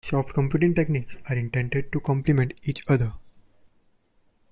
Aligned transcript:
Soft 0.03 0.33
computing 0.33 0.73
techniques 0.73 1.13
are 1.29 1.35
intended 1.35 1.91
to 1.91 1.99
complement 1.99 2.55
each 2.63 2.83
other. 2.87 3.11